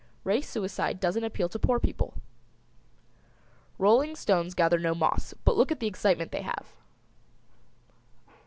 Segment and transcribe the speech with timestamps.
[0.23, 2.15] Race suicide doesn't appeal to poor people.
[3.77, 6.75] Rolling stones gather no moss but look at the excitement they have.